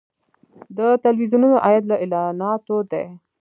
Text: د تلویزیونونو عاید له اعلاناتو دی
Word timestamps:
د 0.77 0.79
تلویزیونونو 1.03 1.57
عاید 1.65 1.83
له 1.91 1.95
اعلاناتو 2.03 2.77
دی 2.91 3.05